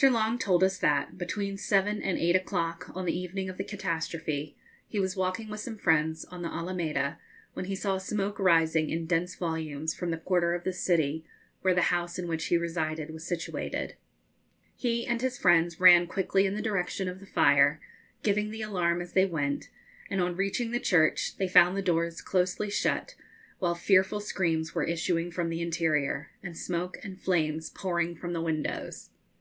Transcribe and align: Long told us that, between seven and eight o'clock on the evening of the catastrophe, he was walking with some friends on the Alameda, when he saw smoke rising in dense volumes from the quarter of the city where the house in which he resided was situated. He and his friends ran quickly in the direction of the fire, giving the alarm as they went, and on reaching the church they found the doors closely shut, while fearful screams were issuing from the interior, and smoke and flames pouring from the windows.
Long 0.00 0.38
told 0.38 0.62
us 0.62 0.78
that, 0.78 1.18
between 1.18 1.56
seven 1.56 2.00
and 2.02 2.16
eight 2.16 2.36
o'clock 2.36 2.88
on 2.94 3.04
the 3.04 3.18
evening 3.18 3.48
of 3.48 3.58
the 3.58 3.64
catastrophe, 3.64 4.54
he 4.86 5.00
was 5.00 5.16
walking 5.16 5.48
with 5.50 5.58
some 5.58 5.76
friends 5.76 6.24
on 6.26 6.40
the 6.42 6.48
Alameda, 6.48 7.18
when 7.54 7.64
he 7.64 7.74
saw 7.74 7.98
smoke 7.98 8.38
rising 8.38 8.90
in 8.90 9.06
dense 9.06 9.34
volumes 9.34 9.94
from 9.94 10.12
the 10.12 10.16
quarter 10.16 10.54
of 10.54 10.62
the 10.62 10.72
city 10.72 11.24
where 11.62 11.74
the 11.74 11.82
house 11.90 12.16
in 12.16 12.28
which 12.28 12.44
he 12.44 12.56
resided 12.56 13.10
was 13.10 13.26
situated. 13.26 13.96
He 14.76 15.04
and 15.04 15.20
his 15.20 15.36
friends 15.36 15.80
ran 15.80 16.06
quickly 16.06 16.46
in 16.46 16.54
the 16.54 16.62
direction 16.62 17.08
of 17.08 17.18
the 17.18 17.26
fire, 17.26 17.80
giving 18.22 18.52
the 18.52 18.62
alarm 18.62 19.00
as 19.00 19.14
they 19.14 19.24
went, 19.26 19.68
and 20.08 20.20
on 20.20 20.36
reaching 20.36 20.70
the 20.70 20.78
church 20.78 21.36
they 21.38 21.48
found 21.48 21.76
the 21.76 21.82
doors 21.82 22.22
closely 22.22 22.70
shut, 22.70 23.16
while 23.58 23.74
fearful 23.74 24.20
screams 24.20 24.76
were 24.76 24.84
issuing 24.84 25.32
from 25.32 25.48
the 25.50 25.60
interior, 25.60 26.30
and 26.40 26.56
smoke 26.56 26.98
and 27.02 27.20
flames 27.20 27.68
pouring 27.70 28.14
from 28.14 28.32
the 28.32 28.40
windows. 28.40 29.10